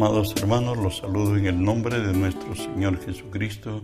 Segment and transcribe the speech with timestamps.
[0.00, 3.82] Amados hermanos, los saludo en el nombre de nuestro Señor Jesucristo.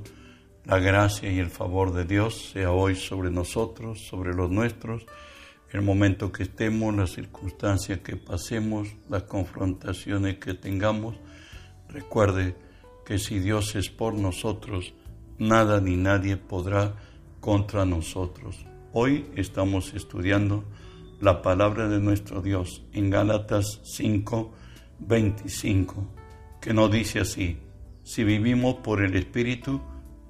[0.65, 5.05] La gracia y el favor de Dios sea hoy sobre nosotros, sobre los nuestros,
[5.73, 11.17] el momento que estemos, las circunstancias que pasemos, las confrontaciones que tengamos.
[11.91, 12.57] Recuerde
[13.05, 14.95] que si Dios es por nosotros,
[15.37, 16.95] nada ni nadie podrá
[17.41, 18.65] contra nosotros.
[18.95, 20.65] Hoy estamos estudiando
[21.21, 24.55] la palabra de nuestro Dios en Gálatas 5,
[24.99, 26.07] 25,
[26.61, 27.59] que nos dice así,
[28.03, 29.81] si vivimos por el Espíritu,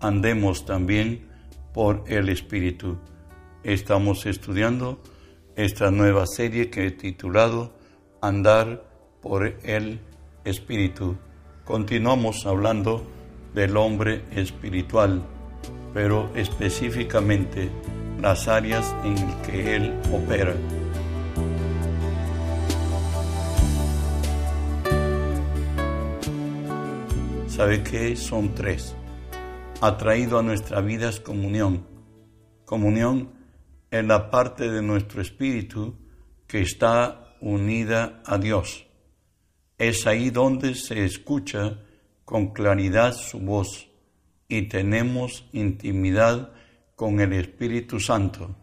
[0.00, 1.28] andemos también
[1.72, 2.98] por el Espíritu.
[3.62, 5.02] Estamos estudiando
[5.56, 7.74] esta nueva serie que he titulado
[8.20, 8.84] Andar
[9.20, 10.00] por el
[10.44, 11.16] Espíritu.
[11.64, 13.06] Continuamos hablando
[13.54, 15.22] del hombre espiritual,
[15.92, 17.70] pero específicamente
[18.20, 20.54] las áreas en que él opera.
[27.56, 28.16] ¿Sabe qué?
[28.16, 28.94] Son tres.
[29.80, 31.86] Atraído a nuestra vida es comunión.
[32.66, 33.30] Comunión
[33.90, 35.96] en la parte de nuestro espíritu
[36.46, 38.86] que está unida a Dios.
[39.78, 41.78] Es ahí donde se escucha
[42.26, 43.88] con claridad su voz
[44.48, 46.52] y tenemos intimidad
[46.94, 48.54] con el Espíritu Santo.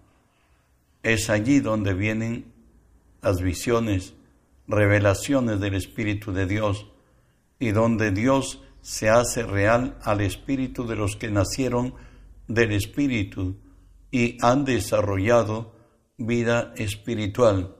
[1.02, 2.54] Es allí donde vienen
[3.24, 4.14] las visiones,
[4.68, 6.86] revelaciones del Espíritu de Dios
[7.58, 11.96] y donde Dios se hace real al espíritu de los que nacieron
[12.48, 13.58] del espíritu
[14.12, 15.74] y han desarrollado
[16.18, 17.78] vida espiritual.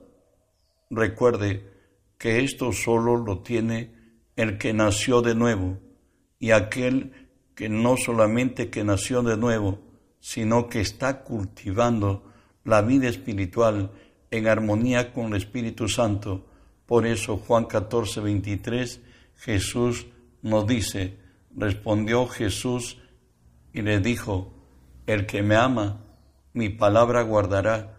[0.90, 1.70] Recuerde
[2.16, 3.94] que esto solo lo tiene
[4.34, 5.78] el que nació de nuevo
[6.38, 9.80] y aquel que no solamente que nació de nuevo,
[10.20, 12.32] sino que está cultivando
[12.64, 13.92] la vida espiritual
[14.30, 16.46] en armonía con el Espíritu Santo.
[16.86, 19.00] Por eso Juan 14, 23,
[19.36, 20.06] Jesús
[20.44, 21.16] nos dice,
[21.56, 22.98] respondió Jesús
[23.72, 24.52] y le dijo,
[25.06, 26.04] el que me ama,
[26.52, 27.98] mi palabra guardará,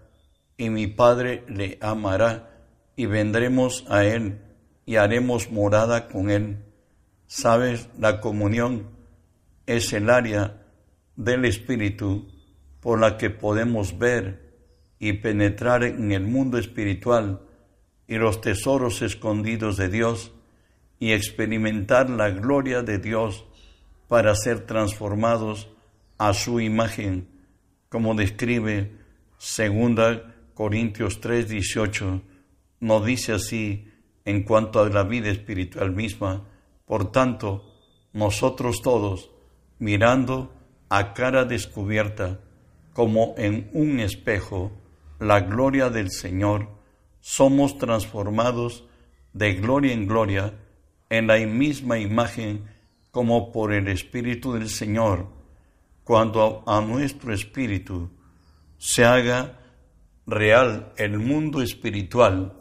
[0.55, 4.41] y mi Padre le amará, y vendremos a él,
[4.85, 6.63] y haremos morada con él.
[7.25, 8.91] Sabes, la comunión
[9.65, 10.61] es el área
[11.15, 12.27] del Espíritu
[12.79, 14.53] por la que podemos ver
[14.99, 17.41] y penetrar en el mundo espiritual
[18.07, 20.31] y los tesoros escondidos de Dios
[20.99, 23.45] y experimentar la gloria de Dios
[24.07, 25.69] para ser transformados
[26.17, 27.27] a su imagen,
[27.89, 28.91] como describe
[29.39, 30.21] 2
[30.53, 32.21] Corintios 3:18,
[32.79, 33.91] nos dice así
[34.23, 36.47] en cuanto a la vida espiritual misma.
[36.85, 37.73] Por tanto,
[38.13, 39.31] nosotros todos,
[39.79, 40.53] mirando
[40.89, 42.39] a cara descubierta,
[42.93, 44.71] como en un espejo,
[45.19, 46.69] la gloria del Señor,
[47.19, 48.85] somos transformados
[49.33, 50.53] de gloria en gloria
[51.09, 52.65] en la misma imagen
[53.11, 55.27] como por el Espíritu del Señor,
[56.03, 58.11] cuando a nuestro espíritu
[58.77, 59.59] se haga
[60.27, 62.53] real el mundo espiritual,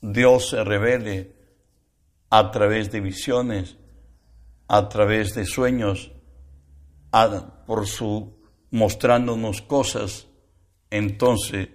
[0.00, 1.34] Dios se revele
[2.30, 3.76] a través de visiones,
[4.68, 6.12] a través de sueños,
[7.66, 10.28] por su mostrándonos cosas,
[10.90, 11.68] entonces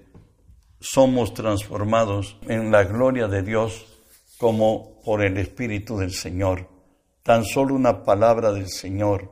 [0.79, 3.85] somos transformados en la gloria de Dios
[4.39, 6.67] como por el Espíritu del Señor.
[7.23, 9.31] Tan solo una palabra del Señor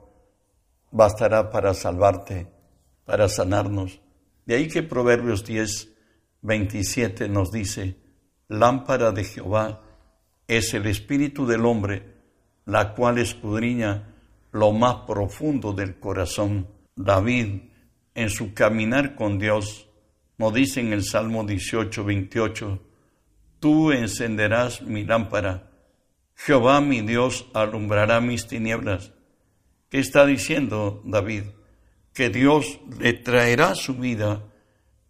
[0.90, 2.48] bastará para salvarte,
[3.04, 4.00] para sanarnos.
[4.46, 5.90] De ahí que Proverbios 10,
[6.44, 7.98] 27 nos dice,
[8.48, 9.82] lámpara de Jehová
[10.48, 12.04] es el espíritu del hombre,
[12.64, 14.16] la cual escudriña
[14.54, 16.70] lo más profundo del corazón.
[16.96, 17.64] David,
[18.14, 19.90] en su caminar con Dios,
[20.38, 22.80] nos dice en el Salmo 18, 28,
[23.60, 25.72] Tú encenderás mi lámpara.
[26.36, 29.14] Jehová mi Dios alumbrará mis tinieblas.
[29.90, 31.44] ¿Qué está diciendo David?
[32.14, 34.44] Que Dios le traerá a su vida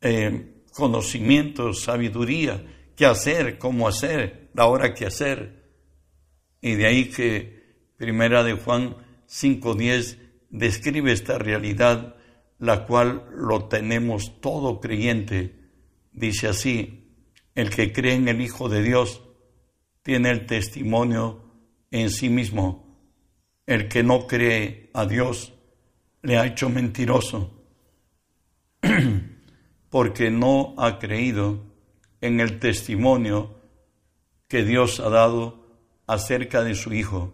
[0.02, 2.64] eh, conocimiento, sabiduría,
[2.96, 5.64] qué hacer, cómo hacer, la hora que hacer.
[6.62, 7.56] Y de ahí que
[7.98, 10.18] Primera de Juan 5.10
[10.50, 12.16] describe esta realidad,
[12.60, 15.56] la cual lo tenemos todo creyente.
[16.12, 17.05] Dice así,
[17.56, 19.22] el que cree en el Hijo de Dios
[20.04, 21.42] tiene el testimonio
[21.90, 22.86] en sí mismo.
[23.66, 25.54] El que no cree a Dios
[26.22, 27.52] le ha hecho mentiroso
[29.90, 31.64] porque no ha creído
[32.22, 33.56] en el testimonio
[34.48, 35.66] que Dios ha dado
[36.08, 37.34] acerca de su Hijo.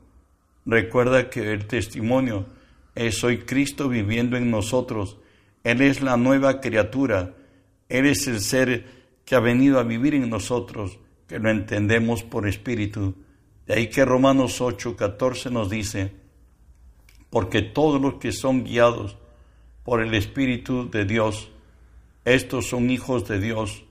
[0.65, 2.45] Recuerda que el testimonio
[2.93, 5.17] es hoy Cristo viviendo en nosotros.
[5.63, 7.33] Él es la nueva criatura.
[7.89, 9.00] Él es el ser
[9.31, 13.15] que ha venido a vivir en nosotros, que lo entendemos por espíritu.
[13.65, 16.11] De ahí que Romanos 8, 14 nos dice,
[17.29, 19.15] porque todos los que son guiados
[19.85, 21.49] por el Espíritu de Dios,
[22.25, 23.85] estos son hijos de Dios,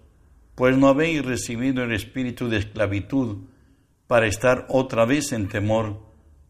[0.56, 3.38] pues no habéis recibido el espíritu de esclavitud
[4.06, 6.02] para estar otra vez en temor,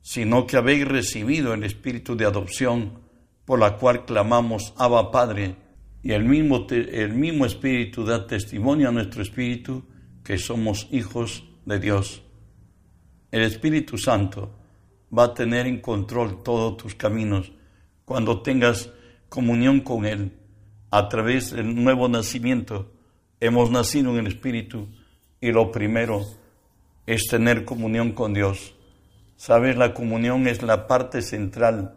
[0.03, 2.99] sino que habéis recibido el espíritu de adopción,
[3.45, 5.55] por la cual clamamos Abba Padre,
[6.03, 9.85] y el mismo, el mismo espíritu da testimonio a nuestro espíritu
[10.25, 12.23] que somos hijos de Dios.
[13.31, 14.51] El Espíritu Santo
[15.17, 17.53] va a tener en control todos tus caminos
[18.05, 18.91] cuando tengas
[19.29, 20.33] comunión con Él
[20.91, 22.93] a través del nuevo nacimiento.
[23.39, 24.89] Hemos nacido en el Espíritu
[25.41, 26.25] y lo primero
[27.07, 28.75] es tener comunión con Dios.
[29.37, 31.95] Sabes, la comunión es la parte central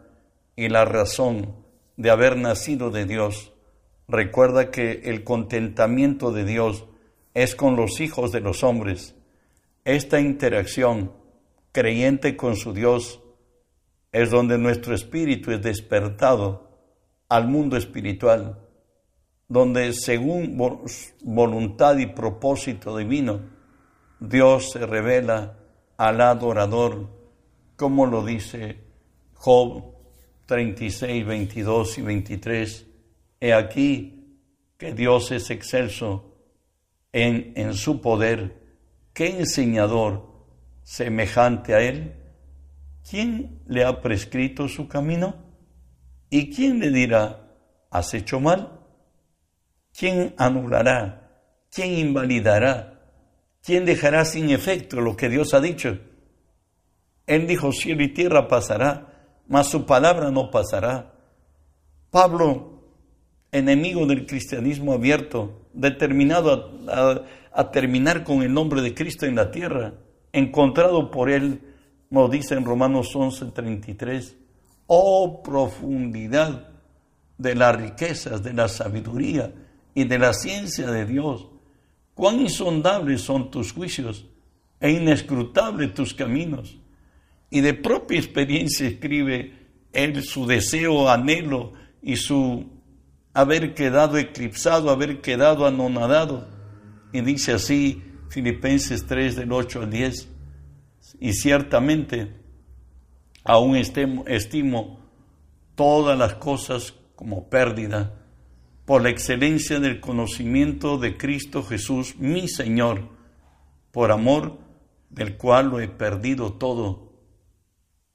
[0.56, 1.56] y la razón
[1.96, 3.53] de haber nacido de Dios.
[4.08, 6.84] Recuerda que el contentamiento de Dios
[7.32, 9.14] es con los hijos de los hombres.
[9.84, 11.12] Esta interacción
[11.72, 13.20] creyente con su Dios
[14.12, 16.70] es donde nuestro espíritu es despertado
[17.28, 18.60] al mundo espiritual,
[19.48, 20.56] donde según
[21.22, 23.40] voluntad y propósito divino,
[24.20, 25.58] Dios se revela
[25.96, 27.08] al adorador,
[27.76, 28.78] como lo dice
[29.34, 29.82] Job
[30.46, 32.86] 36, 22 y 23.
[33.44, 34.40] He aquí
[34.78, 36.34] que Dios es excelso
[37.12, 38.56] en, en su poder.
[39.12, 40.46] ¿Qué enseñador
[40.82, 42.14] semejante a él?
[43.06, 45.34] ¿Quién le ha prescrito su camino?
[46.30, 47.54] ¿Y quién le dirá,
[47.90, 48.80] has hecho mal?
[49.92, 51.68] ¿Quién anulará?
[51.70, 52.98] ¿Quién invalidará?
[53.62, 55.98] ¿Quién dejará sin efecto lo que Dios ha dicho?
[57.26, 61.12] Él dijo, cielo y tierra pasará, mas su palabra no pasará.
[62.08, 62.73] Pablo,
[63.54, 66.72] enemigo del cristianismo abierto, determinado
[67.52, 69.94] a, terminar con el nombre de Cristo en la tierra,
[70.32, 71.60] encontrado por él,
[72.10, 74.34] nos dice en Romanos 11:33,
[74.88, 76.68] oh profundidad
[77.38, 79.52] de las riquezas, de la sabiduría
[79.94, 81.46] y de la ciencia de Dios.
[82.14, 84.26] Cuán insondables son tus juicios
[84.80, 86.76] e inescrutables tus caminos.
[87.50, 89.52] Y de propia experiencia escribe
[89.92, 91.72] él su deseo, anhelo
[92.02, 92.73] y su
[93.34, 96.48] haber quedado eclipsado, haber quedado anonadado.
[97.12, 100.28] Y dice así Filipenses 3 del 8 al 10.
[101.20, 102.32] Y ciertamente
[103.44, 105.00] aún estimo
[105.74, 108.14] todas las cosas como pérdida
[108.86, 113.08] por la excelencia del conocimiento de Cristo Jesús, mi Señor,
[113.92, 114.58] por amor
[115.10, 117.12] del cual lo he perdido todo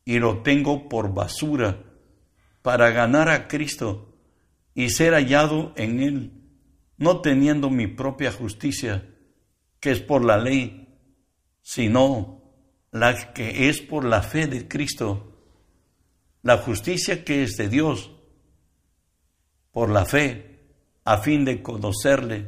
[0.06, 1.84] y lo tengo por basura
[2.62, 4.09] para ganar a Cristo
[4.80, 6.32] y ser hallado en Él,
[6.96, 9.14] no teniendo mi propia justicia,
[9.82, 10.88] que es por la ley,
[11.62, 12.54] sino
[12.90, 15.36] la que es por la fe de Cristo,
[16.44, 18.12] la justicia que es de Dios,
[19.74, 20.62] por la fe,
[21.04, 22.48] a fin de conocerle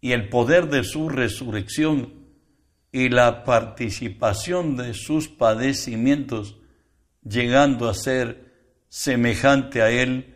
[0.00, 2.26] y el poder de su resurrección
[2.90, 6.56] y la participación de sus padecimientos,
[7.22, 8.52] llegando a ser
[8.88, 10.31] semejante a él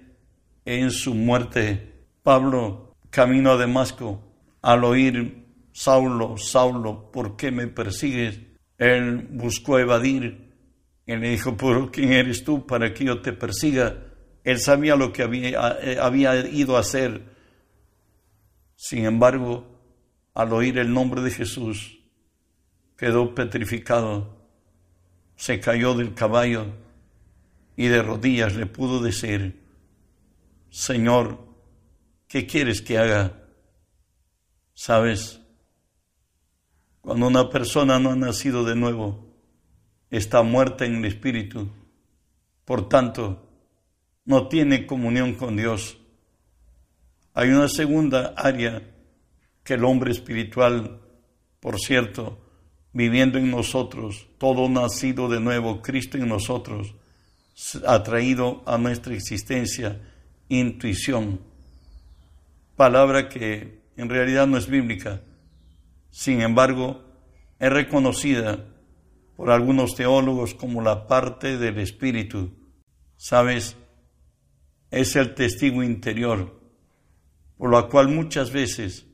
[0.67, 1.95] en su muerte.
[2.23, 4.23] Pablo, camino a Damasco,
[4.61, 8.41] al oír, Saulo, Saulo, ¿por qué me persigues?
[8.77, 10.53] Él buscó evadir
[11.07, 13.97] y le dijo, pero ¿quién eres tú para que yo te persiga?
[14.43, 17.23] Él sabía lo que había, eh, había ido a hacer.
[18.75, 19.67] Sin embargo,
[20.35, 22.01] al oír el nombre de Jesús,
[22.97, 24.37] quedó petrificado,
[25.37, 26.67] se cayó del caballo
[27.77, 29.66] y de rodillas le pudo decir,
[30.77, 31.39] Señor,
[32.29, 33.49] ¿qué quieres que haga?
[34.75, 35.41] ¿Sabes?
[37.01, 39.27] Cuando una persona no ha nacido de nuevo,
[40.11, 41.71] está muerta en el espíritu.
[42.67, 43.49] Por tanto,
[44.27, 45.97] no tiene comunión con Dios.
[47.33, 48.83] Hay una segunda área
[49.65, 51.01] que el hombre espiritual,
[51.59, 52.39] por cierto,
[52.93, 56.95] viviendo en nosotros, todo nacido de nuevo, Cristo en nosotros,
[57.87, 60.13] ha traído a nuestra existencia
[60.49, 61.41] intuición,
[62.77, 65.23] palabra que en realidad no es bíblica,
[66.11, 67.03] sin embargo,
[67.59, 68.65] es reconocida
[69.37, 72.53] por algunos teólogos como la parte del espíritu.
[73.17, 73.77] ¿Sabes?
[74.91, 76.59] Es el testigo interior,
[77.59, 79.07] por lo cual muchas veces,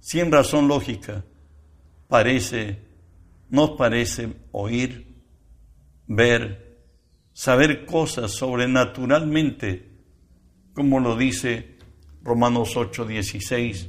[0.00, 1.24] sin razón lógica,
[2.08, 2.78] parece,
[3.48, 5.22] nos parece oír,
[6.06, 6.80] ver,
[7.32, 9.91] saber cosas sobrenaturalmente,
[10.74, 11.76] como lo dice
[12.22, 13.88] Romanos 8:16,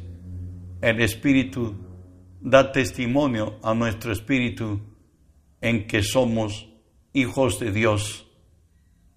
[0.81, 1.75] el espíritu
[2.41, 4.81] da testimonio a nuestro espíritu
[5.61, 6.67] en que somos
[7.13, 8.27] hijos de Dios.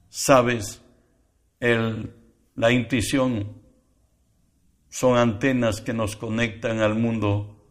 [0.08, 0.82] Sabes,
[1.58, 2.14] el,
[2.54, 3.60] la intuición
[4.88, 7.66] son antenas que nos conectan al mundo,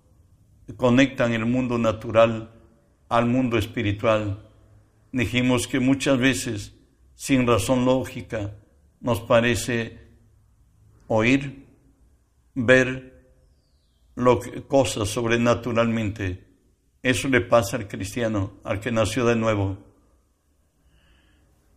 [0.75, 2.52] conectan el mundo natural
[3.08, 4.50] al mundo espiritual.
[5.12, 6.75] Dijimos que muchas veces,
[7.16, 8.56] sin razón lógica,
[9.02, 10.00] nos parece
[11.08, 11.66] oír,
[12.54, 13.16] ver
[14.16, 16.44] lo cosas sobrenaturalmente.
[17.04, 19.78] Eso le pasa al cristiano, al que nació de nuevo.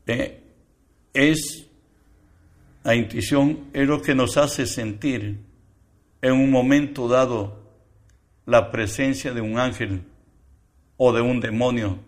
[0.07, 0.43] Eh,
[1.13, 1.69] es
[2.83, 5.41] la intuición, es lo que nos hace sentir
[6.23, 7.59] en un momento dado
[8.47, 10.03] la presencia de un ángel
[10.97, 11.99] o de un demonio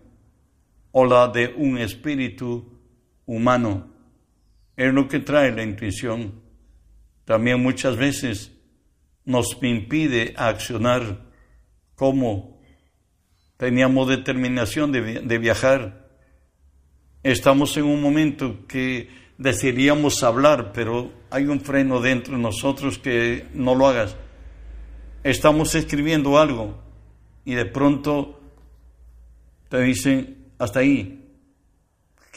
[0.93, 2.65] o la de un espíritu
[3.27, 3.90] humano.
[4.77, 6.43] Es lo que trae la intuición.
[7.25, 8.53] También muchas veces
[9.25, 11.31] nos impide accionar
[11.95, 12.61] como
[13.57, 16.09] teníamos determinación de, de viajar.
[17.23, 23.47] Estamos en un momento que desearíamos hablar, pero hay un freno dentro de nosotros que
[23.55, 24.17] no lo hagas.
[25.23, 26.83] Estamos escribiendo algo
[27.45, 28.41] y de pronto
[29.69, 31.20] te dicen, hasta ahí.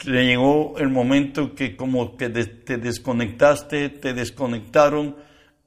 [0.05, 5.15] Le llegó el momento que como que te desconectaste, te desconectaron,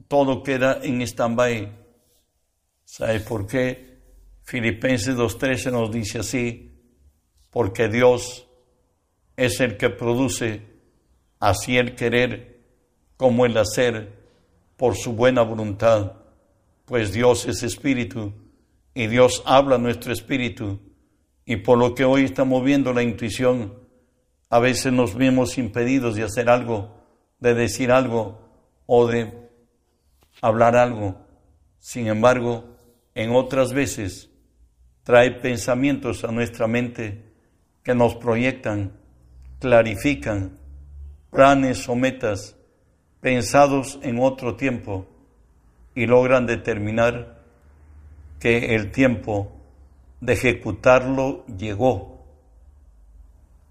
[0.08, 1.72] todo queda en stand-by.
[2.84, 3.96] ¿Sabes por qué?
[4.42, 6.72] Filipenses 2.13 nos dice así,
[7.50, 8.46] porque Dios
[9.36, 10.62] es el que produce
[11.40, 12.60] así el querer
[13.16, 14.12] como el hacer
[14.76, 16.12] por su buena voluntad,
[16.84, 18.32] pues Dios es espíritu
[18.94, 20.80] y Dios habla nuestro espíritu
[21.44, 23.74] y por lo que hoy estamos viendo la intuición,
[24.48, 26.94] a veces nos vemos impedidos de hacer algo,
[27.40, 28.40] de decir algo
[28.86, 29.32] o de
[30.40, 31.16] hablar algo.
[31.78, 32.76] Sin embargo,
[33.14, 34.30] en otras veces
[35.02, 37.24] trae pensamientos a nuestra mente
[37.82, 38.92] que nos proyectan,
[39.60, 40.58] clarifican
[41.30, 42.56] planes o metas
[43.20, 45.06] pensados en otro tiempo
[45.94, 47.42] y logran determinar
[48.38, 49.52] que el tiempo
[50.20, 52.15] de ejecutarlo llegó.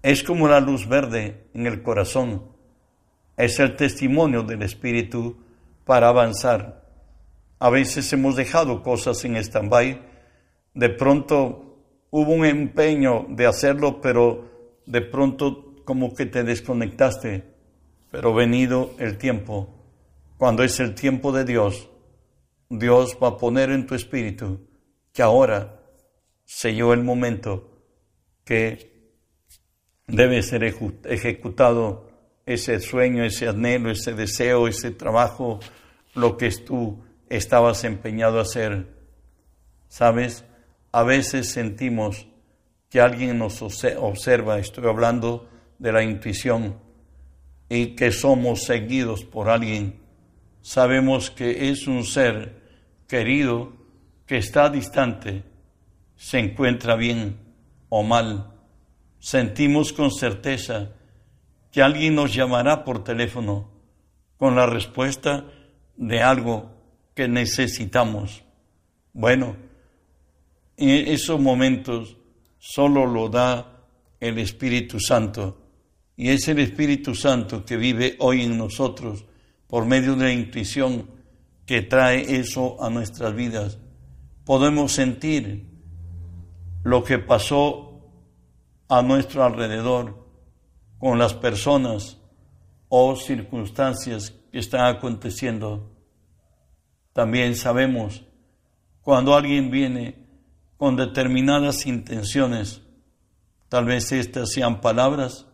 [0.06, 2.44] Es como la luz verde en el corazón.
[3.36, 5.36] Es el testimonio del Espíritu
[5.84, 6.86] para avanzar.
[7.58, 10.00] A veces hemos dejado cosas en stand-by.
[10.74, 17.42] De pronto hubo un empeño de hacerlo, pero de pronto como que te desconectaste.
[18.12, 19.74] Pero venido el tiempo,
[20.36, 21.90] cuando es el tiempo de Dios,
[22.68, 24.68] Dios va a poner en tu espíritu
[25.12, 25.80] que ahora
[26.44, 27.72] selló el momento
[28.44, 28.95] que
[30.06, 32.10] debe ser ejecutado
[32.44, 35.58] ese sueño, ese anhelo, ese deseo, ese trabajo,
[36.14, 38.86] lo que tú estabas empeñado a hacer.
[39.88, 40.44] ¿Sabes?
[40.92, 42.28] A veces sentimos
[42.88, 45.48] que alguien nos observa, estoy hablando
[45.78, 46.78] de la intuición,
[47.68, 50.00] y que somos seguidos por alguien.
[50.62, 52.62] Sabemos que es un ser
[53.08, 53.72] querido
[54.24, 55.42] que está distante,
[56.16, 57.38] se encuentra bien
[57.88, 58.55] o mal.
[59.26, 60.92] Sentimos con certeza
[61.72, 63.68] que alguien nos llamará por teléfono
[64.36, 65.46] con la respuesta
[65.96, 66.70] de algo
[67.12, 68.44] que necesitamos.
[69.12, 69.56] Bueno,
[70.76, 72.16] en esos momentos
[72.60, 73.88] solo lo da
[74.20, 75.58] el Espíritu Santo.
[76.16, 79.24] Y es el Espíritu Santo que vive hoy en nosotros
[79.66, 81.10] por medio de la intuición
[81.66, 83.80] que trae eso a nuestras vidas.
[84.44, 85.66] Podemos sentir
[86.84, 87.85] lo que pasó
[88.88, 90.26] a nuestro alrededor
[90.98, 92.18] con las personas
[92.88, 95.92] o circunstancias que están aconteciendo.
[97.12, 98.24] También sabemos
[99.00, 100.26] cuando alguien viene
[100.76, 102.82] con determinadas intenciones,
[103.68, 105.46] tal vez estas sean palabras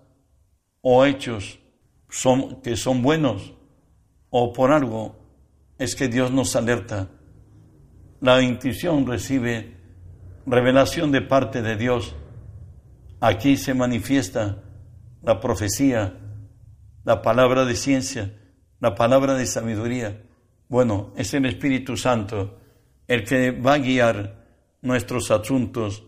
[0.81, 1.59] o hechos
[2.09, 3.55] son, que son buenos
[4.31, 5.17] o por algo,
[5.79, 7.11] es que Dios nos alerta.
[8.21, 9.77] La intuición recibe
[10.47, 12.15] revelación de parte de Dios.
[13.25, 14.65] Aquí se manifiesta
[15.23, 16.19] la profecía,
[17.05, 18.37] la palabra de ciencia,
[18.81, 20.25] la palabra de sabiduría.
[20.69, 22.59] Bueno, es el Espíritu Santo
[23.07, 24.45] el que va a guiar
[24.81, 26.03] nuestros asuntos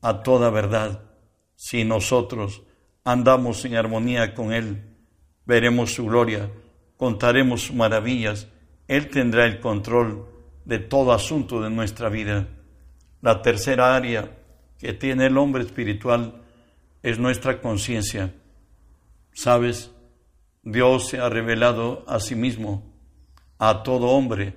[0.00, 1.02] a toda verdad.
[1.54, 2.62] Si nosotros
[3.04, 4.96] andamos en armonía con Él,
[5.44, 6.50] veremos su gloria,
[6.96, 8.48] contaremos sus maravillas,
[8.88, 10.28] Él tendrá el control
[10.64, 12.48] de todo asunto de nuestra vida.
[13.20, 14.34] La tercera área
[14.78, 16.40] que tiene el hombre espiritual
[17.04, 18.32] es nuestra conciencia.
[19.34, 19.92] ¿Sabes?
[20.62, 22.82] Dios se ha revelado a sí mismo,
[23.58, 24.54] a todo hombre,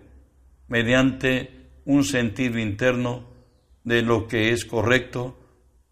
[0.69, 3.25] mediante un sentido interno
[3.83, 5.37] de lo que es correcto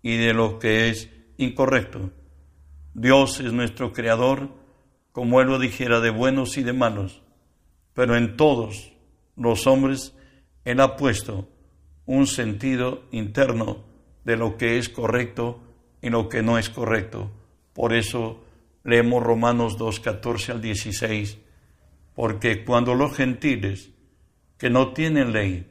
[0.01, 2.11] y de lo que es incorrecto.
[2.93, 4.47] Dios es nuestro creador,
[5.11, 7.21] como Él lo dijera, de buenos y de malos,
[7.93, 8.93] pero en todos
[9.35, 10.15] los hombres
[10.63, 11.49] Él ha puesto
[12.05, 13.83] un sentido interno
[14.23, 15.64] de lo que es correcto
[16.05, 17.31] y lo que no es correcto.
[17.73, 18.43] Por eso
[18.83, 21.39] leemos Romanos 2, 14 al 16,
[22.13, 23.89] porque cuando los gentiles
[24.59, 25.67] que no tienen ley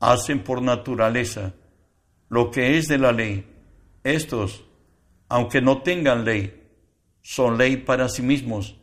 [0.00, 1.54] hacen por naturaleza
[2.28, 3.46] lo que es de la ley,
[4.02, 4.64] estos,
[5.28, 6.60] aunque no tengan ley,
[7.22, 8.76] son ley para sí mismos,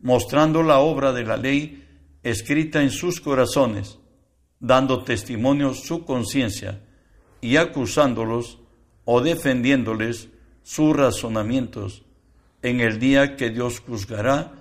[0.00, 1.86] mostrando la obra de la ley
[2.22, 3.98] escrita en sus corazones,
[4.58, 6.80] dando testimonio su conciencia
[7.42, 8.58] y acusándolos
[9.10, 10.28] o defendiéndoles
[10.62, 12.04] sus razonamientos
[12.60, 14.52] en el día que Dios juzgará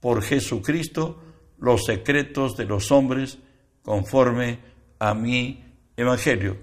[0.00, 1.22] por Jesucristo
[1.60, 3.38] los secretos de los hombres
[3.84, 4.58] conforme
[4.98, 5.62] a mi
[5.96, 6.56] evangelio.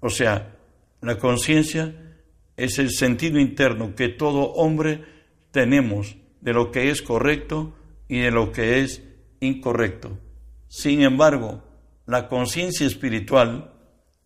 [0.00, 0.56] O sea,
[1.00, 1.94] la conciencia
[2.56, 5.04] es el sentido interno que todo hombre
[5.52, 7.74] tenemos de lo que es correcto
[8.08, 9.04] y de lo que es
[9.38, 10.18] incorrecto.
[10.66, 11.62] Sin embargo,
[12.06, 13.71] la conciencia espiritual,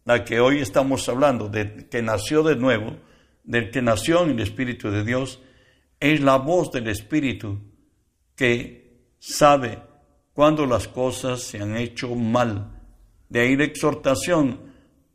[0.07, 2.97] la que hoy estamos hablando, de que nació de nuevo,
[3.43, 5.41] del que nació en el Espíritu de Dios,
[5.99, 7.59] es la voz del Espíritu
[8.37, 9.83] que sabe
[10.33, 12.81] cuando las cosas se han hecho mal.
[13.29, 14.73] De ahí la exhortación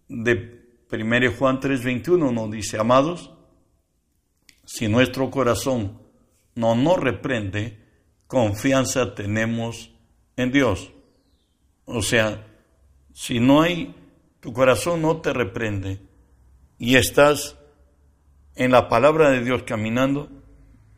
[0.10, 3.32] de 1 Juan 3:21 nos dice, amados,
[4.66, 6.02] si nuestro corazón
[6.56, 7.80] no nos reprende,
[8.28, 9.94] confianza tenemos
[10.36, 10.92] en Dios.
[11.86, 12.46] O sea,
[13.14, 13.96] si no hay,
[14.42, 16.02] tu corazón no te reprende
[16.78, 17.58] y estás
[18.56, 20.30] en la palabra de Dios caminando,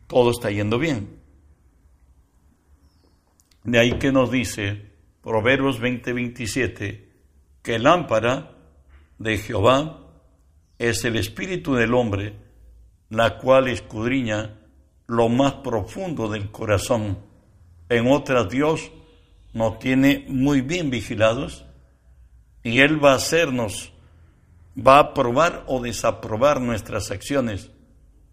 [0.06, 1.20] todo está yendo bien.
[3.62, 4.92] De ahí que nos dice
[5.22, 7.08] Proverbios 20:27
[7.62, 8.50] que lámpara
[9.18, 10.00] de Jehová
[10.78, 12.34] es el espíritu del hombre,
[13.08, 14.58] la cual escudriña
[15.06, 17.18] lo más profundo del corazón.
[17.88, 18.90] En otras, Dios
[19.52, 21.64] nos tiene muy bien vigilados
[22.64, 23.92] y Él va a hacernos,
[24.76, 27.70] va a aprobar o desaprobar nuestras acciones.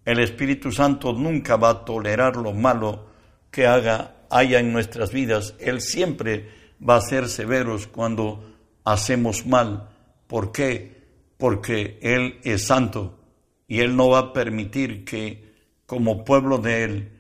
[0.06, 3.08] El Espíritu Santo nunca va a tolerar lo malo
[3.52, 5.54] que haga, haya en nuestras vidas.
[5.60, 6.50] Él siempre
[6.82, 8.44] va a ser severos cuando
[8.84, 9.90] hacemos mal.
[10.28, 11.04] ¿Por qué?
[11.38, 13.20] Porque Él es santo
[13.68, 15.52] y Él no va a permitir que
[15.86, 17.12] como pueblo de Él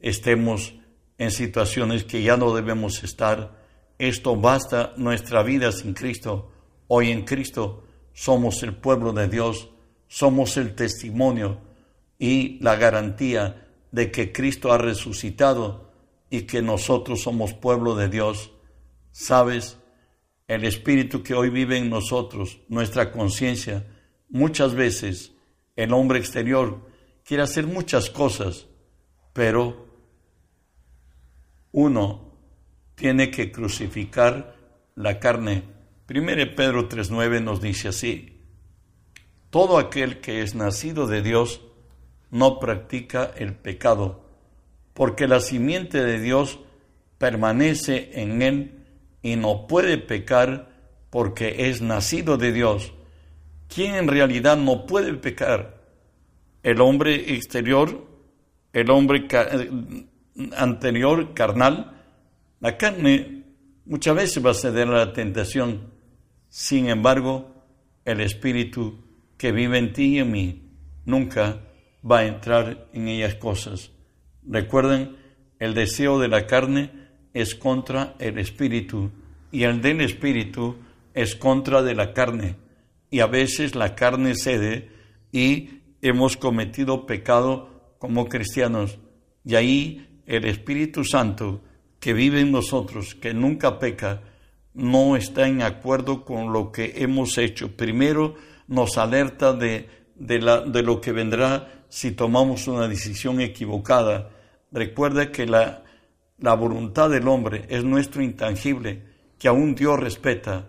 [0.00, 0.74] estemos
[1.18, 3.57] en situaciones que ya no debemos estar.
[3.98, 6.52] Esto basta nuestra vida sin Cristo.
[6.86, 9.70] Hoy en Cristo somos el pueblo de Dios,
[10.06, 11.60] somos el testimonio
[12.16, 15.90] y la garantía de que Cristo ha resucitado
[16.30, 18.52] y que nosotros somos pueblo de Dios.
[19.10, 19.78] Sabes,
[20.46, 23.84] el Espíritu que hoy vive en nosotros, nuestra conciencia,
[24.28, 25.32] muchas veces
[25.74, 26.88] el hombre exterior
[27.24, 28.66] quiere hacer muchas cosas,
[29.32, 29.86] pero
[31.72, 32.27] uno
[32.98, 34.56] tiene que crucificar
[34.96, 35.62] la carne.
[36.04, 38.40] Primero Pedro 3.9 nos dice así,
[39.50, 41.62] todo aquel que es nacido de Dios
[42.30, 44.24] no practica el pecado,
[44.94, 46.58] porque la simiente de Dios
[47.18, 48.84] permanece en él
[49.22, 50.68] y no puede pecar
[51.10, 52.92] porque es nacido de Dios.
[53.72, 55.78] ¿Quién en realidad no puede pecar?
[56.62, 58.06] El hombre exterior,
[58.72, 59.28] el hombre
[60.56, 61.97] anterior, carnal,
[62.60, 63.44] la carne
[63.84, 65.92] muchas veces va a ceder a la tentación.
[66.48, 67.54] Sin embargo,
[68.04, 69.04] el espíritu
[69.36, 70.62] que vive en ti y en mí
[71.04, 71.60] nunca
[72.08, 73.90] va a entrar en ellas cosas.
[74.46, 75.16] Recuerden,
[75.58, 76.90] el deseo de la carne
[77.34, 79.10] es contra el espíritu
[79.52, 80.76] y el del espíritu
[81.14, 82.56] es contra de la carne.
[83.10, 84.90] Y a veces la carne cede
[85.32, 88.98] y hemos cometido pecado como cristianos.
[89.44, 91.62] Y ahí el Espíritu Santo
[92.00, 94.22] que vive en nosotros, que nunca peca,
[94.74, 97.76] no está en acuerdo con lo que hemos hecho.
[97.76, 98.36] Primero
[98.68, 104.30] nos alerta de, de, lo que vendrá si tomamos una decisión equivocada.
[104.70, 105.82] Recuerda que la,
[106.38, 109.02] la voluntad del hombre es nuestro intangible,
[109.38, 110.68] que aún Dios respeta,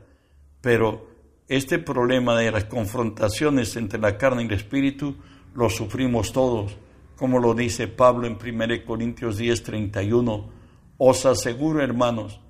[0.62, 1.10] pero
[1.48, 5.18] este problema de las confrontaciones entre la carne y el espíritu
[5.54, 6.78] lo sufrimos todos,
[7.16, 10.59] como lo dice Pablo en 1 Corintios 10, 31.
[11.00, 12.42] Os aseguro, hermanos,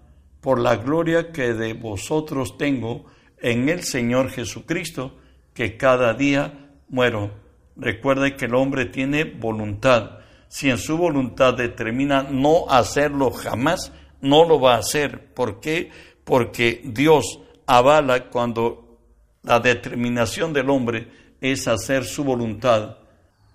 [0.42, 3.06] por la gloria que de vosotros tengo
[3.38, 5.16] en el Señor Jesucristo,
[5.54, 7.32] que cada día muero.
[7.76, 10.20] Recuerde que el hombre tiene voluntad.
[10.48, 15.32] Si en su voluntad determina no hacerlo jamás, no lo va a hacer.
[15.36, 15.92] ¿Por qué?
[16.24, 18.98] Porque Dios avala cuando
[19.44, 21.08] la determinación del hombre
[21.40, 22.98] es hacer su voluntad.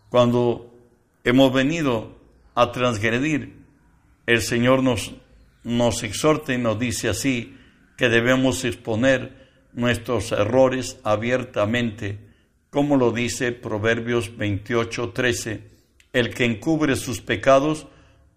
[0.08, 0.72] Cuando
[1.24, 2.12] hemos venido
[2.54, 3.63] a transgredir,
[4.26, 5.12] el Señor nos,
[5.62, 7.56] nos exhorta y nos dice así
[7.96, 12.18] que debemos exponer nuestros errores abiertamente,
[12.70, 15.60] como lo dice Proverbios 28, 13.
[16.12, 17.86] El que encubre sus pecados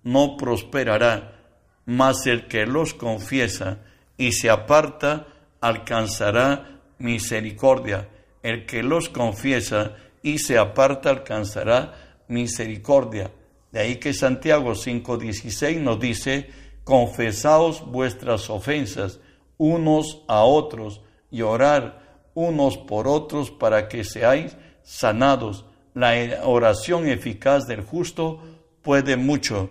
[0.04, 1.41] no prosperará,
[1.86, 3.80] mas el que los confiesa
[4.17, 5.28] y se aparta
[5.62, 8.10] alcanzará misericordia.
[8.43, 13.32] El que los confiesa y se aparta alcanzará misericordia.
[13.78, 16.50] De ahí que Santiago 5:16 nos dice,
[16.84, 19.20] confesaos vuestras ofensas
[19.60, 25.68] unos a otros y orar unos por otros para que seáis sanados.
[25.94, 28.42] La oración eficaz del justo
[28.82, 29.70] puede mucho.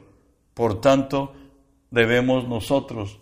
[0.54, 1.32] Por tanto,
[1.90, 3.18] debemos nosotros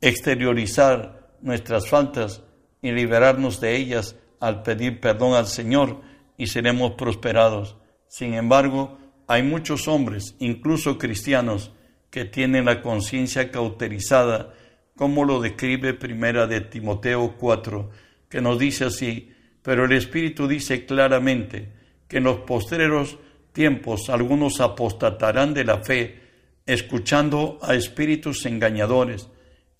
[0.00, 2.42] exteriorizar nuestras faltas
[2.82, 6.00] y liberarnos de ellas al pedir perdón al Señor
[6.36, 7.76] y seremos prosperados.
[8.08, 11.72] Sin embargo, hay muchos hombres, incluso cristianos,
[12.10, 14.54] que tienen la conciencia cauterizada,
[14.96, 17.90] como lo describe primera de Timoteo 4,
[18.28, 19.32] que nos dice así,
[19.62, 21.72] pero el Espíritu dice claramente
[22.06, 23.18] que en los postreros
[23.52, 26.20] tiempos algunos apostatarán de la fe,
[26.66, 29.28] escuchando a espíritus engañadores,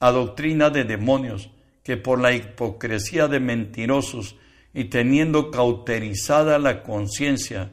[0.00, 1.50] a doctrina de demonios,
[1.82, 4.36] que por la hipocresía de mentirosos
[4.72, 7.72] y teniendo cauterizada la conciencia,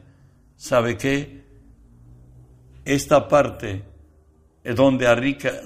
[0.56, 1.41] ¿sabe qué?
[2.84, 3.82] Esta parte
[4.64, 5.06] donde,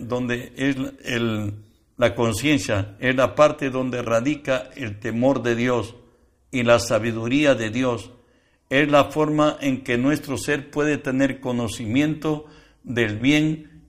[0.00, 1.54] donde es el,
[1.96, 5.94] la conciencia, es la parte donde radica el temor de Dios
[6.50, 8.10] y la sabiduría de Dios.
[8.68, 12.46] Es la forma en que nuestro ser puede tener conocimiento
[12.82, 13.82] del bien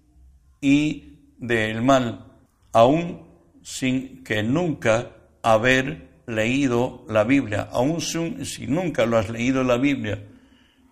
[0.61, 2.25] y del mal,
[2.71, 3.27] aún
[3.61, 5.11] sin que nunca
[5.41, 10.23] haber leído la Biblia, aún si nunca lo has leído la Biblia.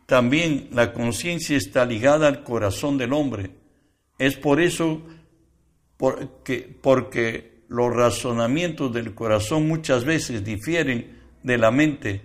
[0.05, 3.51] También la conciencia está ligada al corazón del hombre.
[4.19, 5.01] Es por eso
[5.97, 12.21] porque, los razonamientos del corazón muchas veces difieren de la mente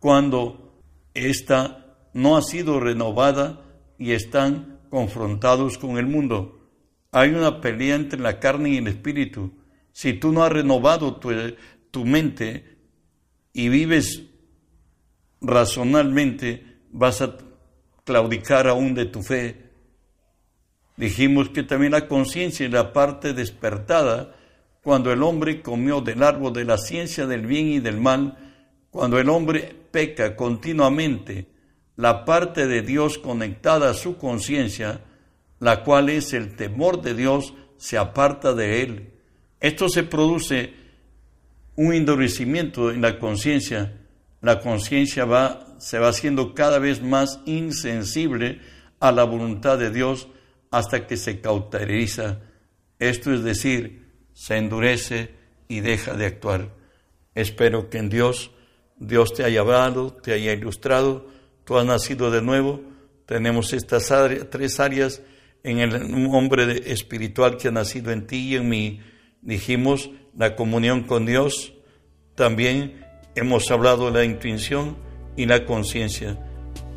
[0.00, 0.82] cuando
[1.14, 3.62] ésta no ha sido renovada
[3.96, 6.68] y están confrontados con el mundo.
[7.12, 9.52] Hay una pelea entre la carne y el espíritu.
[9.92, 11.30] Si tú no has renovado tu,
[11.92, 12.76] tu mente
[13.52, 14.24] y vives
[15.40, 17.36] razonalmente, vas a
[18.04, 19.70] claudicar aún de tu fe.
[20.96, 24.34] Dijimos que también la conciencia es la parte despertada
[24.82, 28.38] cuando el hombre comió del árbol de la ciencia del bien y del mal,
[28.90, 31.48] cuando el hombre peca continuamente,
[31.96, 35.00] la parte de Dios conectada a su conciencia,
[35.58, 39.10] la cual es el temor de Dios, se aparta de él.
[39.60, 40.72] Esto se produce
[41.74, 44.00] un endurecimiento en la conciencia,
[44.40, 48.60] la conciencia va, se va haciendo cada vez más insensible
[49.00, 50.28] a la voluntad de Dios
[50.70, 52.40] hasta que se cauteriza.
[52.98, 55.34] Esto es decir, se endurece
[55.68, 56.74] y deja de actuar.
[57.34, 58.50] Espero que en Dios,
[58.98, 61.28] Dios te haya hablado, te haya ilustrado,
[61.64, 62.80] tú has nacido de nuevo,
[63.26, 64.12] tenemos estas
[64.50, 65.22] tres áreas
[65.62, 65.92] en el
[66.32, 69.00] hombre espiritual que ha nacido en ti y en mí.
[69.42, 71.72] Dijimos, la comunión con Dios,
[72.34, 74.96] también hemos hablado de la intuición
[75.36, 76.36] y la conciencia.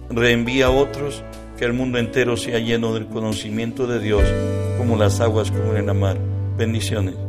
[0.10, 1.24] Reenvía a otros
[1.58, 4.24] que el mundo entero sea lleno del conocimiento de Dios,
[4.78, 6.18] como las aguas como en la mar.
[6.58, 7.29] Bendiciones.